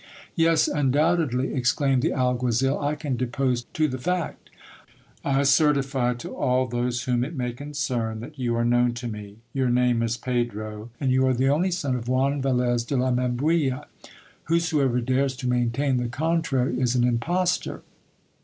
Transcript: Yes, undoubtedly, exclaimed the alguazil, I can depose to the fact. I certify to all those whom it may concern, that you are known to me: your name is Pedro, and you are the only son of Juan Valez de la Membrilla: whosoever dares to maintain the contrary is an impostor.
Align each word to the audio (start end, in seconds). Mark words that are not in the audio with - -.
Yes, 0.35 0.67
undoubtedly, 0.67 1.53
exclaimed 1.53 2.01
the 2.01 2.11
alguazil, 2.11 2.79
I 2.79 2.95
can 2.95 3.15
depose 3.15 3.65
to 3.73 3.87
the 3.87 3.99
fact. 3.99 4.49
I 5.23 5.43
certify 5.43 6.15
to 6.15 6.35
all 6.35 6.65
those 6.65 7.03
whom 7.03 7.23
it 7.23 7.35
may 7.35 7.53
concern, 7.53 8.19
that 8.21 8.39
you 8.39 8.55
are 8.55 8.65
known 8.65 8.95
to 8.95 9.07
me: 9.07 9.35
your 9.53 9.69
name 9.69 10.01
is 10.01 10.17
Pedro, 10.17 10.89
and 10.99 11.11
you 11.11 11.27
are 11.27 11.35
the 11.35 11.49
only 11.49 11.69
son 11.69 11.95
of 11.95 12.07
Juan 12.07 12.41
Valez 12.41 12.83
de 12.83 12.97
la 12.97 13.11
Membrilla: 13.11 13.85
whosoever 14.45 15.01
dares 15.01 15.35
to 15.35 15.47
maintain 15.47 15.97
the 15.97 16.07
contrary 16.07 16.81
is 16.81 16.95
an 16.95 17.03
impostor. 17.03 17.83